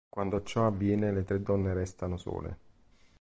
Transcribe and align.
Quando 0.09 0.41
ciò 0.41 0.65
avviene, 0.65 1.11
le 1.13 1.23
tre 1.23 1.43
donne 1.43 1.75
restano 1.75 2.17
sole. 2.17 2.57